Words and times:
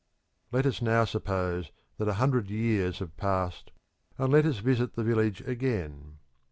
Let 0.51 0.65
us 0.65 0.81
now 0.81 1.05
suppose 1.05 1.71
that 1.99 2.07
a 2.07 2.15
hundred 2.15 2.49
years 2.49 2.97
have 2.97 3.15
passed, 3.17 3.71
and 4.17 4.33
let 4.33 4.47
us 4.47 4.57
visit 4.57 4.95
the 4.95 5.03
village 5.03 5.41
again. 5.41 6.17